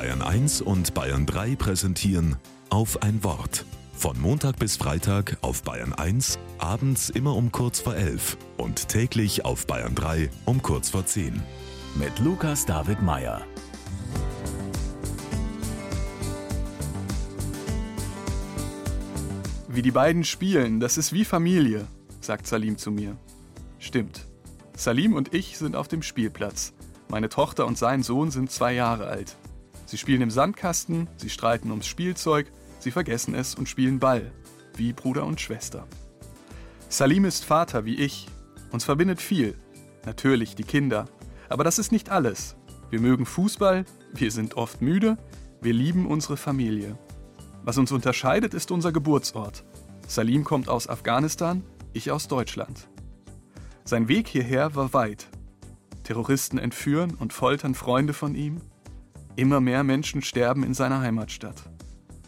Bayern 0.00 0.22
1 0.22 0.62
und 0.62 0.94
Bayern 0.94 1.26
3 1.26 1.56
präsentieren 1.56 2.36
auf 2.70 3.02
ein 3.02 3.22
Wort. 3.22 3.66
Von 3.92 4.18
Montag 4.18 4.58
bis 4.58 4.78
Freitag 4.78 5.36
auf 5.42 5.62
Bayern 5.62 5.92
1, 5.92 6.38
abends 6.56 7.10
immer 7.10 7.36
um 7.36 7.52
kurz 7.52 7.80
vor 7.80 7.94
11 7.94 8.38
und 8.56 8.88
täglich 8.88 9.44
auf 9.44 9.66
Bayern 9.66 9.94
3 9.94 10.30
um 10.46 10.62
kurz 10.62 10.88
vor 10.88 11.04
10. 11.04 11.42
Mit 11.96 12.18
Lukas 12.18 12.64
David 12.64 13.02
Meyer. 13.02 13.42
Wie 19.68 19.82
die 19.82 19.90
beiden 19.90 20.24
spielen, 20.24 20.80
das 20.80 20.96
ist 20.96 21.12
wie 21.12 21.26
Familie, 21.26 21.86
sagt 22.22 22.46
Salim 22.46 22.78
zu 22.78 22.90
mir. 22.90 23.18
Stimmt. 23.78 24.26
Salim 24.74 25.12
und 25.12 25.34
ich 25.34 25.58
sind 25.58 25.76
auf 25.76 25.88
dem 25.88 26.02
Spielplatz. 26.02 26.72
Meine 27.08 27.28
Tochter 27.28 27.66
und 27.66 27.76
sein 27.76 28.02
Sohn 28.02 28.30
sind 28.30 28.50
zwei 28.50 28.72
Jahre 28.72 29.06
alt. 29.06 29.36
Sie 29.90 29.98
spielen 29.98 30.22
im 30.22 30.30
Sandkasten, 30.30 31.08
sie 31.16 31.30
streiten 31.30 31.72
ums 31.72 31.88
Spielzeug, 31.88 32.52
sie 32.78 32.92
vergessen 32.92 33.34
es 33.34 33.56
und 33.56 33.68
spielen 33.68 33.98
Ball, 33.98 34.30
wie 34.76 34.92
Bruder 34.92 35.26
und 35.26 35.40
Schwester. 35.40 35.84
Salim 36.88 37.24
ist 37.24 37.44
Vater 37.44 37.84
wie 37.84 37.96
ich. 37.96 38.28
Uns 38.70 38.84
verbindet 38.84 39.20
viel. 39.20 39.58
Natürlich 40.06 40.54
die 40.54 40.62
Kinder. 40.62 41.06
Aber 41.48 41.64
das 41.64 41.80
ist 41.80 41.90
nicht 41.90 42.08
alles. 42.08 42.54
Wir 42.90 43.00
mögen 43.00 43.26
Fußball, 43.26 43.84
wir 44.12 44.30
sind 44.30 44.56
oft 44.56 44.80
müde, 44.80 45.18
wir 45.60 45.72
lieben 45.72 46.06
unsere 46.06 46.36
Familie. 46.36 46.96
Was 47.64 47.76
uns 47.76 47.90
unterscheidet, 47.90 48.54
ist 48.54 48.70
unser 48.70 48.92
Geburtsort. 48.92 49.64
Salim 50.06 50.44
kommt 50.44 50.68
aus 50.68 50.88
Afghanistan, 50.88 51.64
ich 51.94 52.12
aus 52.12 52.28
Deutschland. 52.28 52.86
Sein 53.82 54.06
Weg 54.06 54.28
hierher 54.28 54.76
war 54.76 54.92
weit. 54.92 55.26
Terroristen 56.04 56.58
entführen 56.58 57.14
und 57.14 57.32
foltern 57.32 57.74
Freunde 57.74 58.12
von 58.12 58.36
ihm. 58.36 58.60
Immer 59.40 59.62
mehr 59.62 59.84
Menschen 59.84 60.20
sterben 60.20 60.64
in 60.64 60.74
seiner 60.74 61.00
Heimatstadt. 61.00 61.62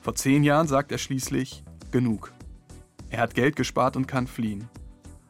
Vor 0.00 0.16
zehn 0.16 0.42
Jahren 0.42 0.66
sagt 0.66 0.90
er 0.90 0.98
schließlich, 0.98 1.62
genug. 1.92 2.32
Er 3.10 3.20
hat 3.20 3.36
Geld 3.36 3.54
gespart 3.54 3.94
und 3.94 4.08
kann 4.08 4.26
fliehen. 4.26 4.68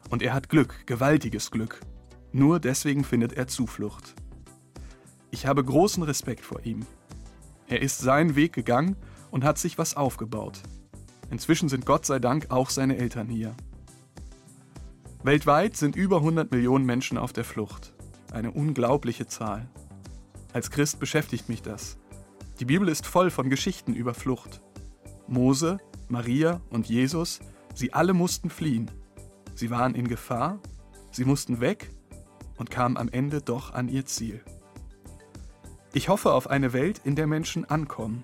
Und 0.09 0.23
er 0.23 0.33
hat 0.33 0.49
Glück, 0.49 0.87
gewaltiges 0.87 1.51
Glück. 1.51 1.81
Nur 2.31 2.59
deswegen 2.59 3.03
findet 3.03 3.33
er 3.33 3.47
Zuflucht. 3.47 4.15
Ich 5.29 5.45
habe 5.45 5.63
großen 5.63 6.01
Respekt 6.01 6.43
vor 6.43 6.65
ihm. 6.65 6.83
Er 7.67 7.83
ist 7.83 7.99
seinen 7.99 8.35
Weg 8.35 8.53
gegangen 8.53 8.95
und 9.29 9.43
hat 9.43 9.59
sich 9.59 9.77
was 9.77 9.95
aufgebaut. 9.95 10.59
Inzwischen 11.29 11.69
sind 11.69 11.85
Gott 11.85 12.07
sei 12.07 12.17
Dank 12.17 12.49
auch 12.49 12.71
seine 12.71 12.97
Eltern 12.97 13.27
hier. 13.27 13.55
Weltweit 15.21 15.77
sind 15.77 15.95
über 15.95 16.17
100 16.17 16.49
Millionen 16.49 16.87
Menschen 16.87 17.19
auf 17.19 17.33
der 17.33 17.43
Flucht. 17.43 17.93
Eine 18.31 18.49
unglaubliche 18.49 19.27
Zahl. 19.27 19.69
Als 20.57 20.71
Christ 20.71 20.99
beschäftigt 20.99 21.49
mich 21.49 21.61
das. 21.61 21.99
Die 22.59 22.65
Bibel 22.65 22.89
ist 22.89 23.05
voll 23.05 23.29
von 23.29 23.47
Geschichten 23.47 23.93
über 23.93 24.15
Flucht. 24.15 24.59
Mose, 25.27 25.77
Maria 26.09 26.61
und 26.71 26.89
Jesus, 26.89 27.41
sie 27.75 27.93
alle 27.93 28.13
mussten 28.13 28.49
fliehen. 28.49 28.89
Sie 29.53 29.69
waren 29.69 29.93
in 29.93 30.07
Gefahr, 30.07 30.57
sie 31.11 31.25
mussten 31.25 31.61
weg 31.61 31.91
und 32.57 32.71
kamen 32.71 32.97
am 32.97 33.07
Ende 33.07 33.43
doch 33.43 33.75
an 33.75 33.87
ihr 33.87 34.07
Ziel. 34.07 34.43
Ich 35.93 36.09
hoffe 36.09 36.33
auf 36.33 36.49
eine 36.49 36.73
Welt, 36.73 37.01
in 37.03 37.15
der 37.15 37.27
Menschen 37.27 37.63
ankommen, 37.65 38.23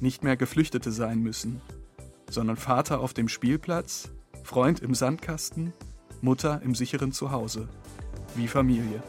nicht 0.00 0.24
mehr 0.24 0.36
Geflüchtete 0.36 0.90
sein 0.90 1.20
müssen, 1.20 1.60
sondern 2.28 2.56
Vater 2.56 2.98
auf 2.98 3.14
dem 3.14 3.28
Spielplatz, 3.28 4.10
Freund 4.42 4.80
im 4.80 4.96
Sandkasten, 4.96 5.72
Mutter 6.22 6.60
im 6.64 6.74
sicheren 6.74 7.12
Zuhause, 7.12 7.68
wie 8.34 8.48
Familie. 8.48 9.00